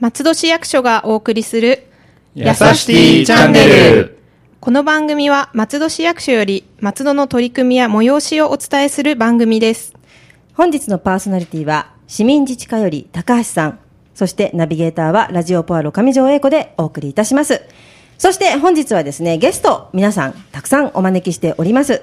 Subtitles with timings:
[0.00, 1.86] 松戸市役所がお送りする
[2.34, 4.18] やさしティチャンネル
[4.58, 9.94] この番組は松戸市役所より松戸の取り組みや催しをお伝えする番組です。
[10.54, 13.78] 本日のパーソナリティは市民自治課より高橋さん、
[14.16, 17.62] そしてナビゲーターはラジオポアロ上条英子でお送りいたします。
[18.18, 22.02] そして本日はですね、ゲスト皆さんたくさんお招きしております。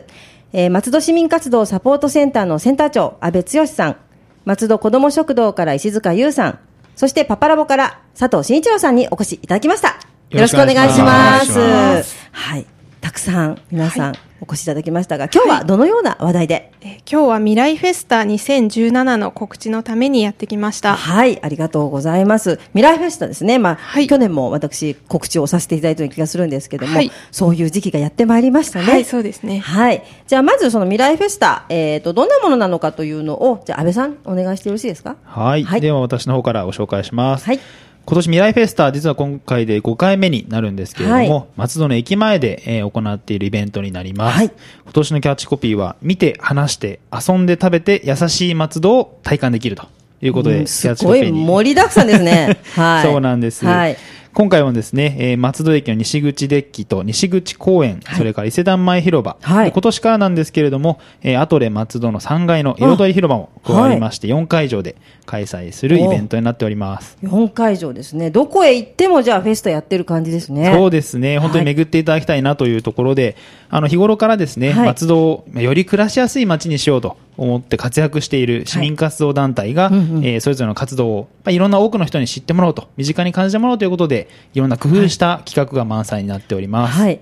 [0.54, 3.98] えー松戸市民活動サポートセンターのセンター長、安部剛さん、
[4.46, 6.60] 松戸子ども食堂から石塚優さん、
[6.96, 10.00] そしてパパラボから佐藤慎一郎さんにお越しいただきました。
[10.30, 11.52] よろしくお願いします。
[11.52, 12.66] よろしくお願いしますはい。
[13.02, 20.96] たくさん皆さんお越しいただきましたが、今日はどのような話題で、えー今日は未来フェスタ2017の告知のためにやってきました。
[20.96, 22.60] はい、ありがとうございます。
[22.74, 23.60] 未来フェスタですね。
[23.60, 28.86] まあ、はい去年も私告知をさせていただいたような気がするんですけども、はいそういう時期がやってまいりましたね。
[28.86, 29.60] はい、そうですね。
[29.60, 30.04] はい。
[30.28, 35.16] じゃあ、まずその未来フェスタ、えっ、と、どんなものなのかというのを、じゃあ、安倍さん、お願いしてよろしいですか？
[35.24, 37.46] はい、はいでは私の方からご紹介します。
[37.46, 37.60] はい
[38.08, 44.38] 今年未来フェスタ、実は今回で5回目になるんですけれども、はい松戸の駅前で、えー行っているイベントになります。
[44.38, 44.52] はい
[44.86, 49.88] 今年のキャッチコピーは、見て、話して、遊んで食べて、優しい松戸を体感できると
[50.22, 52.60] いうことで、うんキャッすごいチコピーに 盛りだくさんですね。
[52.76, 53.04] はい。
[53.04, 53.66] そうなんです。
[53.66, 53.98] はい。
[54.38, 58.18] 今回はですね、えー松戸駅の西口デッキと西口公園、はい。
[58.18, 59.66] それから伊勢丹前広場、はい。
[59.66, 67.18] で今年からなんですけれども、えーアトレ松戸の3階の彩り広場も加わりまして、4会場で開催するイベントになっております。
[67.24, 68.30] 4会場ですね。
[68.30, 70.72] どこへ行っても、じゃあ、フェスタやってる感じですね。
[70.72, 73.38] そうですね、本当にはい巡っていただきたいなというところで、
[73.72, 74.86] あの日頃からですね、はい。
[74.90, 86.98] 松戸をより暮らしやすい街にしようと思って活躍している市民活動団体が、うんうんえーそれぞれの活動を、まあ、いろんな多くの人に知ってもらおうと、身近に感じてもらおうということで、いろんな工夫した企画が満載になっております。
[86.98, 87.20] はい。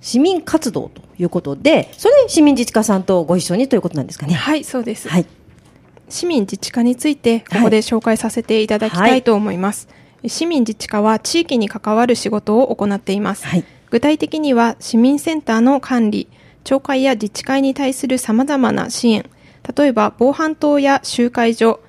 [0.00, 4.34] 市民活動ということで、それ市民自治課さんとご一緒にということなんですかね。
[4.34, 5.08] はい、そうです。
[5.08, 5.26] はい。
[6.08, 9.88] 市民自治課についてここで紹介させていただきたいと思います、
[10.26, 16.28] 市民自治課は地域に関わる仕事を行っています、はい具体的には市民センターの管理
[16.64, 19.24] 町会や自治会に対するさまざまな支援
[19.74, 21.80] 例えば防犯灯や集会所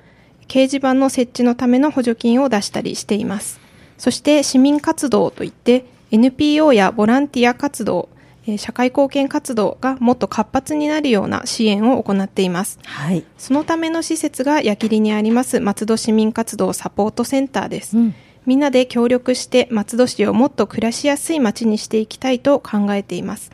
[0.46, 3.60] 掲示板の設置のための補助金を出したりしています。
[3.98, 8.08] そして市民活動といって NPO やボランティア活動
[8.48, 12.78] えー社会貢献活動がもっと活発になるような支援を行っています。
[12.84, 13.24] はい。
[13.36, 18.14] そのための施設が矢切にあります松戸市民活動サポートセンターです、うん。
[18.46, 23.50] みんなで協力して松戸市をもっと暮らしやすい街にしていきたいと考えています。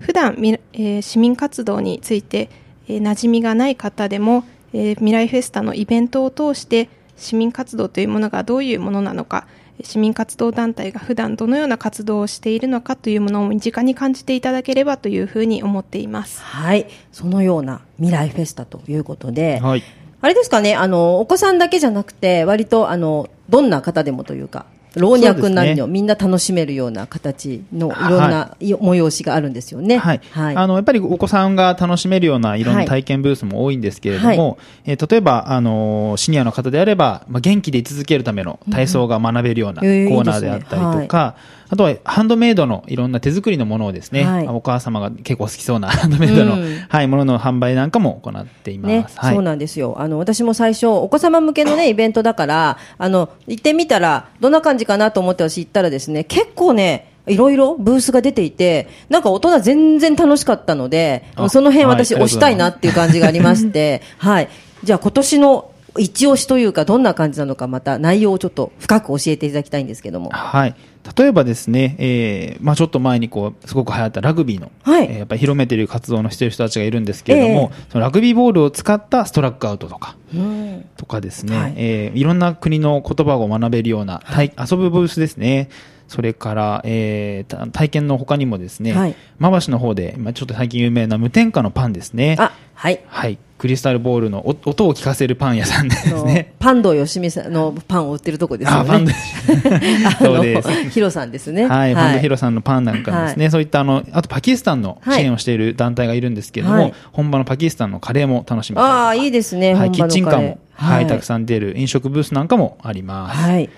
[0.00, 2.50] 普段み、えー市民活動について、
[2.88, 9.46] えー馴染みがない方でも、えー未来フェスタのイベントを通して市民活動というものがどういうものなのか
[9.82, 16.86] 市民活動団体が普段どのような活動をしているのかというものを身近に感じていただければというふうに思っていますはい。
[17.10, 19.82] そのような未来フェスタということで、はい
[20.24, 24.66] あれですかね、あの、お子さんだけじゃなくて、割と、あの、どんな方でもというか、
[24.96, 25.86] 老若男女、ね。
[25.86, 28.74] みんな楽しめるような形のいろんな、い。
[28.74, 29.96] 催しがあるんですよね。
[29.96, 30.20] はい。
[30.32, 30.56] はい。
[30.56, 32.86] あの、やっぱりお子さんが楽しめるようないろんはない。
[32.86, 41.34] 体験ブースも多いんですけれども、はえー例えば、あの、シニアの方であれば、まあ、元気で居続けるための体操が学べるようなコえーーナーであったりとか、
[41.72, 48.92] あとはハンドメイドのいろんな手作りのものをですね、はいお母様が結構好きそうな ハンドメイドの、うんはい、ものの販売なんかも行っています。
[48.92, 49.34] ね、はい。
[49.34, 49.96] そうなんですよ。
[49.98, 64.48] あの、私も最初、お子様向けのね、 イベントだから、あの、行ってみたら、どんな感じかなと思って私行ったらですね、結構ね、いろいろブースが出ていて、なんか大人全然楽しかったので、あその辺はい私押したいなっていう感じがありまして、 はい。
[64.84, 70.30] じゃあ今年の一押しというか、どんな感じなのか、また内容をちょっと深く教えていただきたいんですけども。
[70.30, 70.74] はい。
[71.16, 80.84] 例えばですね、えーまあちょっと前にこう、すごく流行ったラグビーの、はいえーやっぱり広めている活動のしている人たちがいるんですけれども、えそのラグビーボールを使ったストラックアウトとか、うん。
[80.96, 85.68] とかですね、はいいえーいろんな国の言葉を学べるような、体遊ぶブースですね。
[86.08, 92.36] それから、えーた体験の他にもですね、はいまばしの方で、まあ、ちょっと最近有名な無添加のパンですね。
[92.38, 93.00] あ、はい。
[93.08, 93.38] はい。
[93.58, 96.52] クリスタルボールのお音を聞かせるパン屋さんですね。
[96.58, 98.90] パンドよしみさんのパンを売ってるとこですよね。
[98.90, 99.12] あ、パンで
[100.04, 100.91] あそうです。
[100.92, 101.66] の、ヒロさんですね。
[101.66, 109.74] はい、パンダヒロさんのパンなんかですね、はそういったあの、あとパキスタンのはい支援をしている団体がいるんですけれども、はい本場のパキスタンのカレーも楽しめああ、いいですね。
[109.74, 111.22] はい、本キッチンカーも、はい、たくん。
[111.22, 113.36] さん出る飲食ブースなんかもあります。
[113.36, 113.70] はい。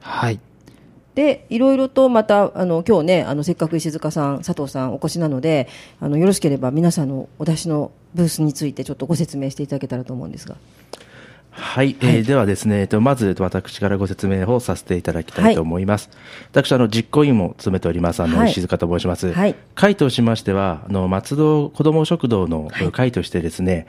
[0.00, 0.40] はい。
[1.14, 5.68] で、いろいろとまた、あの、今日ね、あの、せっかく石塚さん、佐藤さんお越しなので、
[6.00, 10.56] あの、よろしければ皆さんのお出しのブースについてちょっとご説明していただけたらと思うんですが。
[11.52, 16.08] はい、えーではですね、えっとまず私からご説明をさせていただきたいと思います。
[16.50, 19.32] 私あの実行委員も務めておりますあの、はい石塚と申します。
[19.32, 23.86] はい会としましてはあの松戸子ども食堂の会としてですね、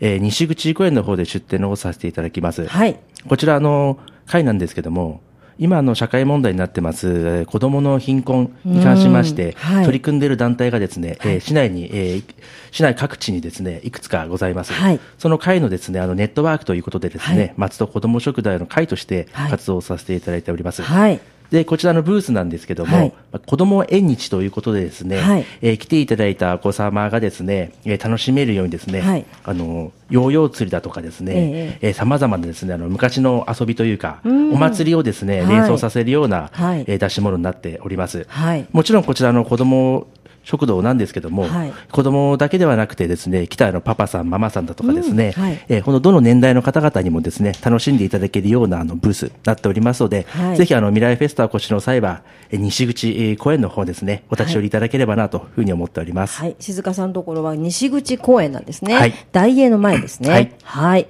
[0.00, 2.66] えー西口公園の方で出店をさせていただきます。
[2.66, 2.98] はい。
[3.28, 5.20] こちらあの会なんですけども。
[5.58, 12.24] 今あの社会問題になってますえー子どもの貧困に関しまして、うんはい取り組んでいる団体がですね、えー市内に、えー
[12.70, 14.72] 市内各地にですねいくつかございます。
[14.72, 20.82] はいその会のですねあのネットワークということでですね、はい松戸子ども食堂の会としてはい活動させていただいております。
[20.82, 21.20] はい。
[21.54, 23.12] で、こちらのブースなんですけども、はい。
[23.30, 25.44] まあ子ども縁日ということでですね、はい。
[25.62, 29.24] えー来ていただいたお子様がですね、えー楽しめるようにですね、はい。
[29.44, 34.52] あの、ヨーヨー釣りだとかですえね、えー様々なですね、あの、昔の遊びというか、ん。
[34.52, 35.50] お祭りをですね、はい。
[35.52, 36.84] 連想させるような、はい。
[36.88, 38.26] えー出し物になっております。
[38.28, 38.66] はい。
[38.72, 40.08] もちろんこちらの子ども
[40.44, 56.38] 食堂なんですけども、はい子供だけではなくてですね、来たあのパパさん、ママさんだとかですね、うんはいえーこのどの年代の方々にもですね、楽しんでいただけるようなあのブースになっておりますので、はいぜひあの未来フェスタお越しの際は、えー西口えー公園の方ですね、お立ち寄りいただければなというふうに思っております。
[56.38, 56.56] はい。
[56.60, 58.94] 静香さんのところは西口公園なんですね。
[58.94, 60.30] はい大英の前ですね。
[60.30, 61.08] はいはい。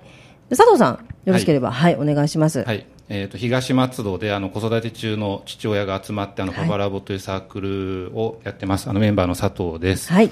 [0.51, 0.93] 佐藤さん、
[1.25, 2.63] よろしければ、はい、お願いします。
[2.63, 2.87] はい。
[3.09, 8.89] えっ、と、東松戸で、あの、子育て中の父親が集まって、あの、パパラボというサークルをやってます。
[8.89, 10.11] あの、メンバーの佐藤です。
[10.11, 10.31] はい。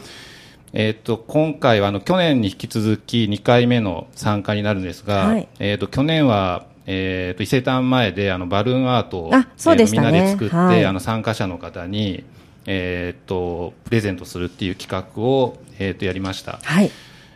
[0.72, 12.24] えっ、と、今回は、あの、去年に引き続き2回目の参加になるんですが、はいえっ、と、去年は、えっ、と、伊勢丹前で、あの、バルーンアートを、あそうでねえーとみんなで作って、はいあの、参加者の方に、
[12.64, 16.58] えっ、と、プレゼントするっていう企画を、えっ、と、やりました。
[16.62, 16.90] はい。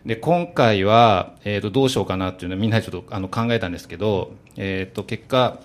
[0.06, 5.58] で今回は、えー、とどうしようかなっていうのをみんなでちょっとあの考えたんですけど、えー、と結果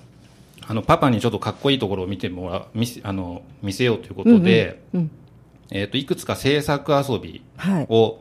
[0.67, 5.11] あのパパにちょっとかっこいいところを見てもらう見せあの見せようということで、うんうん
[5.69, 7.87] えー、といくつか制作遊びはい。
[7.89, 8.19] を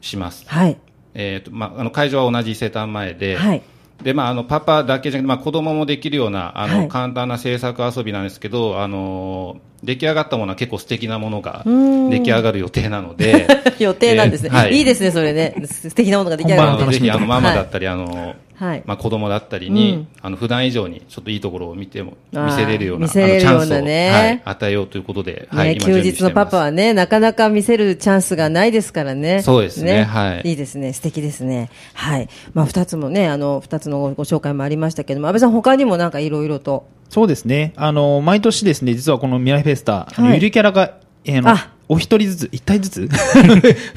[0.00, 0.78] します、はい。
[1.14, 3.62] えーとまあ、あの会場は同じ伊勢丹前で,、はい。
[4.02, 6.88] でまあ、あのパパだけじゃなくて、まあ、子供もできるようなあの、はい。
[6.88, 12.08] 簡単な制作遊びなんですけど、あの出来上がったものは結構素敵なものがん。
[12.10, 13.48] 出来上がる予定なので
[13.80, 14.50] 予定なんですね。
[14.52, 14.76] えーはい。
[14.76, 15.54] い、いですね、それね。
[15.66, 18.82] 素敵なものができ上がる本番を楽しみたいぜひあのママだったり、あのはい。
[18.86, 29.42] まあ、子供だったりに、うんあの普段以上にちょっといいところを見ても見せれるようなチャンスを、ねはい、与えようということで、はい、ね、今休日のパパははね、なかなか見せるチャンスがないですからね。
[29.42, 30.92] そうですねはいいいですね。
[30.92, 31.70] 素敵ですね。
[31.94, 32.28] はい。
[32.54, 36.88] まあ、二つもね、あの、二つのごご紹介もありましたけども、安倍さん他にもなんかいろいろと。
[37.08, 37.72] そうですね。
[37.76, 43.08] あの、毎年ですね、実はこの未来フェスタ、はいゆるキャラが、えーのあお一人ずつ、一体ずつ？
[43.08, 43.14] 増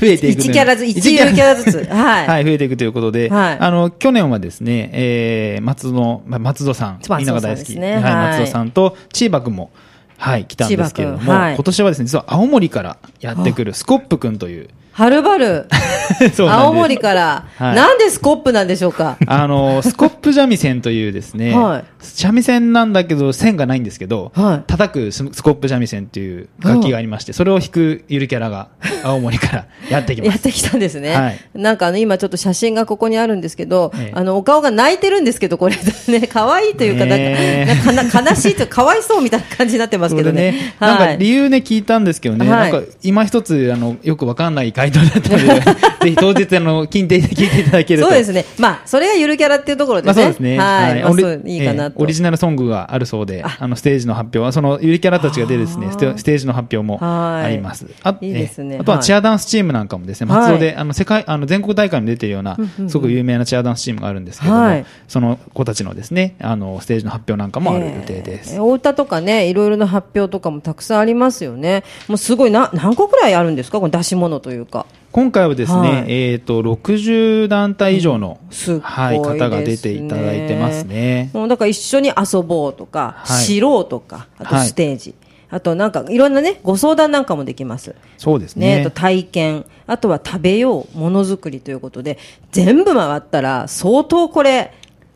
[0.04, 0.42] えていく。
[0.42, 1.56] 一キャラずつ、一キャラ。
[1.56, 1.86] ずつ。
[1.92, 2.28] はい。
[2.28, 3.58] はい、増えていくということで、はい。
[3.60, 9.72] あの、去年はですね、えー、松戸松戸さん、みんなが大好き、ねはい、はい松戸さんと、チーバくんも、
[10.18, 11.56] はい、来たんですけれども、はい。
[11.56, 15.68] 今年はですね、実は青森からやってくるスコップくんという、はるばる、
[16.38, 17.76] 青森から、はい。
[17.76, 19.18] なんでスコップなんでしょうか？
[19.26, 21.84] あの、スコップ三味線というですね、はい。
[22.00, 24.64] 三味線なんだけど、線がないんですけど、はい。
[24.68, 28.68] 叩くススコップ三味線という楽器がありまして、それを弾くゆるキャラが
[29.04, 30.30] 青森からやってきます。
[30.30, 31.16] やってきたんですね。
[31.16, 31.40] はい。
[31.56, 34.12] なんかあの今ちょっと写真がここにあるんですけど、ええ。
[34.14, 35.76] あのお顔が泣いてるんですけど、これ
[36.08, 40.74] ね、 可愛いというか、ねなんかな悲しいというか、かわいそうみたいな感じになってますけどね。
[40.80, 41.14] それなんはい。
[41.14, 42.72] か理由ね、聞いたんですけどね、はい。
[42.74, 45.62] なんか今一つ、あの、よくわかんない回答だったので、
[46.02, 48.08] ぜひ当日、あの、聞いて、聞いていただけると。
[48.10, 48.46] そうですね。
[48.58, 50.14] まあ、それがゆるキャラっていうところでね。
[50.14, 50.58] まあそうですね。
[50.58, 51.02] はい。
[51.02, 51.98] まあ、オリそういいかなと。
[51.98, 57.86] ええオリジナルソングがあるそうで、あの、ステージの発表は、その、ゆるキャラたちが出るですね、ステージの発表もはいあります。
[58.04, 62.58] あいいですねええあとははいチアダンスチームなんかもですね、はい松戸で、あの、世界、あの、全国大会に出てるような、
[62.88, 68.56] すごく有名なチアダンスチームがあるんですけども、はいその子たちのですね、あの、ステージの発表なんかもある予定です。
[68.56, 71.84] えーお歌とかね、いろいろな発表とかもたくさんありますよね。
[72.08, 73.80] もうすごいな、何個くらいあるんですか？
[73.80, 74.88] この出し物というか。
[75.12, 81.30] 今回はですね、はいえっ、と、60団体以上の、すっごいはい、方が出ていただいてますね。
[81.34, 85.14] もうだから一緒に遊ぼうとか、はい知ろうとか、あとはいステージ。
[85.50, 87.94] あとなんかいろんなね、ご相談なんかもできます。
[88.18, 88.82] そうですね、ね。
[88.82, 92.18] あと体験、あとは食べよう、ものづくりということで、
[92.54, 94.74] 全部回ったら相当これ、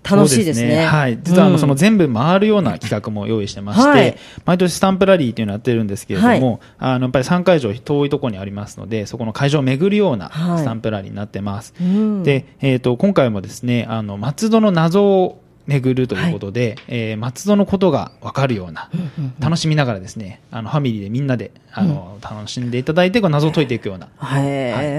[0.09, 0.75] 楽しいですね。
[0.75, 1.19] そうはい。
[1.21, 11.73] 実はあの、うんその全部回るような企画も用意してまして、はい毎年スタンプラリーっていうのをやってるんですけれども、あの、やっぱり3会場遠いところにありますので、そこの会場を巡るようなはいスタンプラリーになってます。
[11.79, 18.89] うんで、えっ、と、今回もですね、あの、松戸の謎を巡るということで、えー松戸のことがわかるような、
[19.39, 24.43] 楽しみながらですね、あの、ファミリーでみんなで、あの、楽しんでいただいて、こう謎を解いていくような、はい、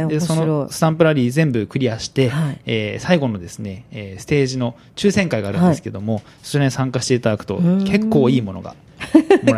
[0.09, 0.69] でその。
[0.71, 2.61] スタンプラリー全部クリアして、はい。
[2.67, 7.85] えー最後のですね、えーステージの抽選会があるんですけども、そちらに参加していただくとん。
[7.85, 8.75] 結構いいものが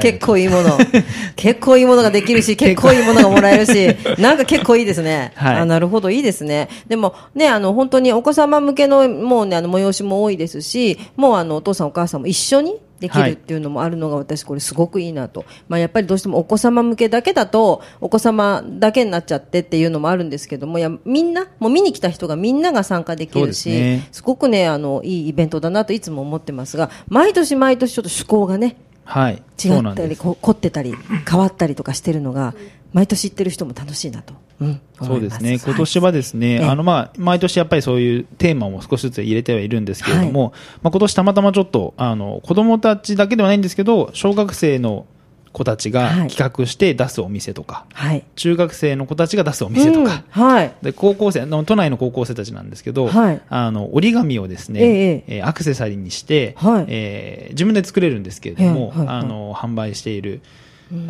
[0.00, 0.78] 結構いいもの。
[1.36, 5.32] 結構いいものができるし、結構いいものがもらえるし、 なんか結構いいですね。
[5.34, 6.68] はいあなるほど、いいですね。
[6.86, 15.44] でもね、あの、本当にお子様向けの、もうね、あの、催しも多いですし、もうあの、お父さんお母さんも一緒にできるっていうのもあるのが私これすごくいいなと。
[15.68, 28.76] まあやっぱりどうしてもお子様向けだけだと、お子様だけになっちゃってっていうのもあるんですけども、いや、みんな、もう見に来た人がみんなが参加できるそうですし、ねすごくね、あの、いいイベントだなといつも思ってますが、毎年毎年ちょっと趣向がね、
[29.08, 29.42] はい。
[29.64, 30.94] 違ったり、凝ってたり、
[31.28, 32.54] 変わったりとかしてるのが、
[32.92, 34.34] 毎年行ってる人も楽しいなと。
[34.60, 34.80] うん。
[35.00, 35.58] そうですね。
[35.58, 45.06] 今年ははですね、ええあの、まあ、毎年やっぱりそういうテーマも少しずつ入れてはいるんですけれども、まあ、今年たまたまちょっと、あの、子供たちだけではないんですけど、小学生の
[45.52, 46.28] 子たちがはい。
[46.28, 47.94] 企画して出すお店とか、い。
[47.94, 48.24] はい。
[48.36, 50.42] 中学生の子たちが出すお店とか、うん。
[50.42, 50.74] はい。
[50.82, 53.40] で、高校生、あの都内の高校生たちなんですけど、はい。
[53.48, 56.84] あの、折り紙をですね、えええーアクセサリーにして、はい。
[56.88, 59.16] えー自分で作れるんですけれども、はいはいはい。
[59.18, 60.42] あの、販売している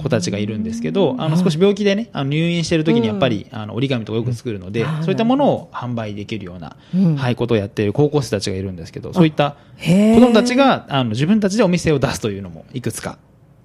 [0.03, 7.17] 子たちがいるんですけど、あの、少し病気でね、あの入院している時にやっぱり、あの、折り紙とかよく作るので、そういったものを販売できるような、うん。
[7.17, 13.19] はい、ことをやっている高校生たちがいるんですけど、そういった子供たちが、あの、自分たちでお店を出すというのも、いくつか。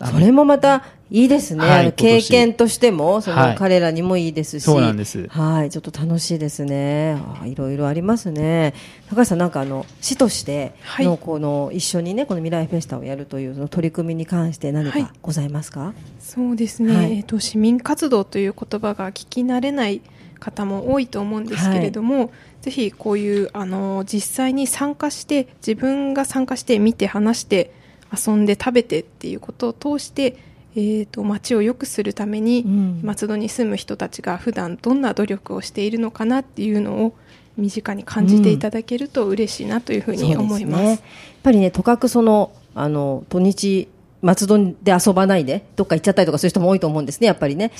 [0.05, 1.65] それもまたいいですね。
[1.67, 4.63] はい経験としても、そのはい彼らにもいいですし。
[4.63, 5.69] そうなんですはい。
[5.69, 7.17] ちょっと楽しいですね。
[7.41, 8.73] あいろいろありますね。
[9.09, 15.93] 高橋さん、なんかあの、市としてはいの、この、一緒にね、この未来フェスタをやるというその取り組みに関して何はいかございますか？
[16.19, 20.01] そうですね、はいえっと市民活動という言葉が聞き慣れない
[20.39, 22.31] 方も多いと思うんですけれども、
[22.61, 27.71] ぜひこういうあの実際に参加して自分が参加して見て話して
[28.15, 30.37] 遊んで食べてっていうことを通して、
[30.75, 37.13] えー、と街を良くするために、うん松戸に住む人たちが普段どんな努力をしているのかなっていうのを
[37.57, 40.83] 身近に感じていただけると嬉しいなというふうに思います。
[40.83, 40.99] ね、やっ
[41.43, 43.87] ぱりね、とかくその、あの、土日、
[44.23, 47.71] 松戸で遊ばないで、どっか行っちゃったりとかする人も多いと思うんですね、やっぱりね。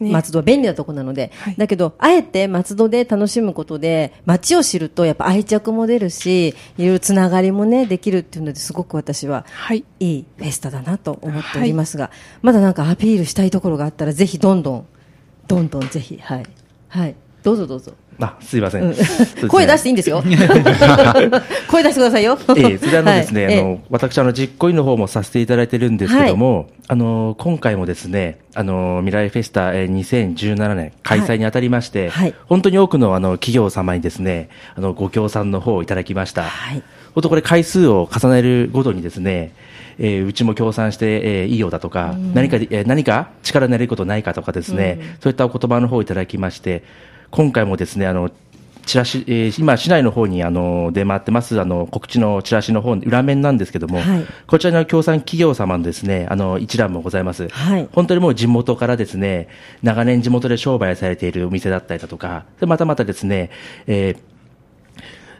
[0.00, 1.30] ね松戸は便利なとこなので。
[1.34, 14.86] はいだけど、あえて松戸で楽しむことで、街を知ると、やっぱ愛着も出るし、いろいろつながりもね、できるっていうのですごく私は、はいいいフェスタだなと思っておりますが、まだなんかアピールしたいところがあったら、ぜひどんどん、
[15.46, 16.46] どんどんぜひ、はい。
[16.88, 17.14] はい。
[17.42, 17.92] どうぞどうぞ。
[18.20, 18.82] あ、すいません。
[18.82, 18.96] うんね
[19.48, 20.22] 声出していいんですよ。
[21.68, 22.38] 声出してくださいよ。
[22.56, 36.44] ええ、それはあのですね、はいあの、私、あの、実行委員の方もさせていただいてるんですけども、あの、今回もですね、あの、未来フェスタえー2017年開催にあたりまして、はい本当に多くのあの、企業様にですね、あの、ご協賛の方をいただきました。
[36.44, 36.82] はい
[37.14, 39.52] 本当これ回数を重ねるごとにですね、
[39.98, 46.82] えーうちも協賛して、えーいいようだとか、何かで、えー何か力になれることないかとかですね、そういったお言葉の方をいただきまして、
[47.32, 48.30] 今回もですね、あの、
[48.84, 57.48] チラシ、えー今、市内の方に、あの、出回ってます、あの、告知のチラシの方、裏面なんですけども、はいこちらの協賛企業様のですね、あの、一覧もございます。
[57.48, 59.48] はい本当にもう地元からですね、
[59.82, 63.50] 長年地元で商売されているお店だったりだとか、でまたまたですね、
[63.86, 64.16] え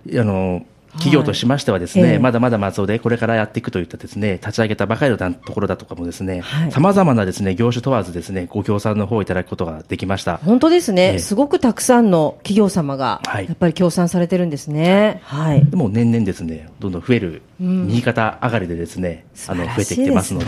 [0.06, 10.36] ーあの、企業としましてはですね、ええまだまだ松尾でこれからやっていくといったですね、立ち上げたばかりのところだとかもですねはい、様々なですね、業種問わずですね、ご協賛の方をいただくことができました。
[10.38, 15.20] 本当ですね、ええすごくたくさんの企業様が、はいやっぱり協賛されてるんですね。
[15.24, 15.64] はい。
[15.64, 20.46] でも年々ですね、どんどん増える、右肩上がりでですね、あの、増えてきてますので。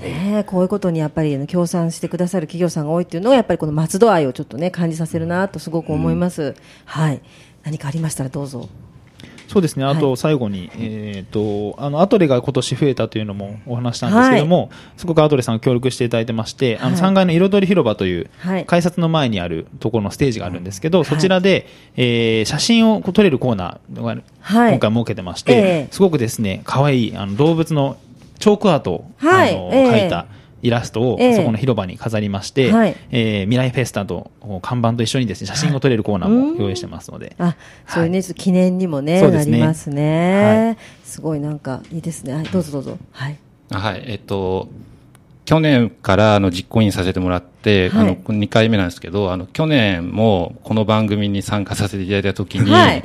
[0.00, 6.54] ねこういうことにやっぱり協賛してくださる企業さんが多いっていうのがやっぱりこの松戸愛をちょっとね感じさせるなとすごく思います。
[6.84, 7.20] はい。
[7.64, 8.68] 何かありましたらどうぞ。
[9.48, 16.92] そうですね、あと最後に、えっ、と、あの、アトレが今年増えたというのもお話したんですけども、すごくアトレさんが協力していただいてまして、あはい。
[16.92, 21.04] の、3階の彩り広場というはい、改札の前にあるところのステージがあるんですけど、はい。
[21.06, 24.72] そちらで、えー写真を撮れるコーナーが、はい。
[24.72, 25.88] 今回設けてまして、ええ。
[25.90, 27.96] すごくですね、可愛いあの動物の
[28.38, 29.54] チョークアートを、はい。
[29.54, 30.26] あのええ描いた
[30.62, 31.36] イラストを、ええ。
[31.36, 32.96] そこの広場に飾りまして、はい。
[33.10, 34.30] えー未来フェスタと
[34.62, 39.58] 看板と一緒にですね、写真を撮れるコーナーも用意してますので、あ、そういうね、記念にもね、なそうですね。
[39.58, 40.76] りますね、はい。
[41.04, 42.34] すごいなんかいいですね。
[42.34, 42.98] はい、どうぞどうぞ。
[43.12, 43.36] はい。
[43.70, 44.68] あはい、えっと、
[45.44, 48.02] 去年からあの実行委員させてもらって、はい。
[48.02, 53.04] あの、2回目なんですけど、あの、去年もこの番組に参加させていただいたときに、はい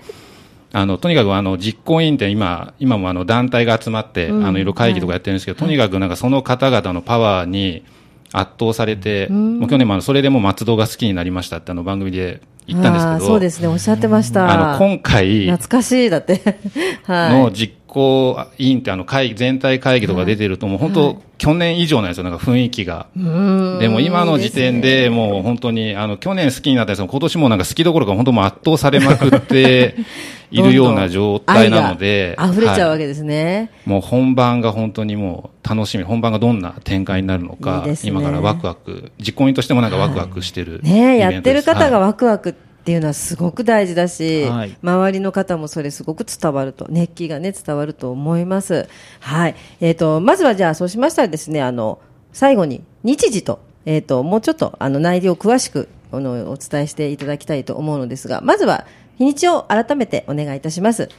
[0.76, 4.46] あの、とにかくあの、実行委員って今、今もあの、団体が集まって、うん。
[4.46, 7.86] あの、いろいろ会議とかやってるんですけど、とにかくなんかその方々のパワーに
[8.34, 14.50] 圧倒されて、もう去年もあの、それでも松戸が好きになりましたってあの、番組で言ったんですけど、そうですね、おっしゃってました。
[14.52, 16.42] あの、今回、懐かしい、だって。
[17.06, 17.40] はい。
[17.40, 23.08] の実行委員ってあの会議、全体会議とか出てると、もう本当、去年以上なんですよ、なんか雰囲気が。
[23.16, 23.80] うん。
[23.80, 29.96] でも今の時点でもう本当に、あの、去年好きになったやつも今年もなんか好きどころか本当もう圧倒されまくって
[30.52, 33.72] いるような状態なので、溢れちゃうわけでですね。
[33.86, 48.88] もう本番が本当にもう楽しみ、本番がどんな展開になるのいか、今からワクワク、実行委員としてもなんかワクワクしてる、ねえやってる方がはワクワクっていうのはすごく大事だし、はい周りの方もそれすごく伝わると、熱気がね、伝わると思います。
[49.20, 49.56] はい。
[49.80, 52.00] えっ、と、まずはじゃあ、そうしましたらですね、あの、
[52.34, 58.86] 最後に日時と、えっ、と、もうちょっと、あの、内容を詳しく、あの、お伝えしていただきたいと思うのですが、まずは、
[59.18, 61.10] 日にちを改めてお願いいたします。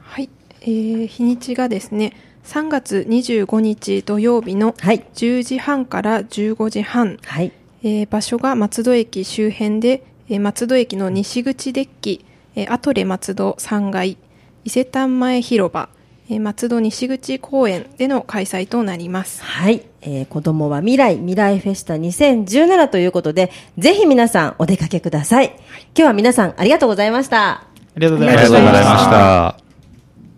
[0.00, 0.30] はい、
[0.62, 2.12] えー日にちがですね
[2.44, 7.52] 3月25日土曜日のはい10時半から15時半、はい。
[7.82, 14.16] えー場所が松戸駅周辺で、えー松戸駅の西口デッキ、えーアトレ松戸3階
[14.64, 15.88] 伊勢丹前広場、
[16.30, 25.46] えー松戸西口公園での開催となりますはい、えー子供は未来、未来フェスタ2017ということで、ぜひ皆さんお出かけください。
[25.56, 25.56] 今
[25.94, 27.50] 日は皆さんありがとうございました。
[27.50, 27.66] あ
[27.96, 28.26] りがとうごい。
[28.26, 28.56] ざいました。
[28.56, 29.56] ありがとうございました。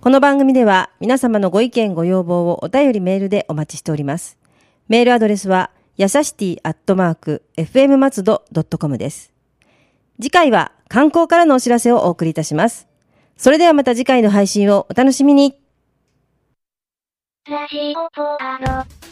[0.01, 4.39] この番組では皆様のご意見ご要望をお便りメールでお待ちしております。
[4.89, 8.45] メールアドレスは、やさしティアットマーク、fm 松戸
[8.79, 9.36] .com です。
[10.21, 12.89] 次回は観光からのお知らせをお送りいたします。
[13.37, 15.59] それではまた次回の配信をお楽しみに。
[17.49, 19.06] ラジオポアロ。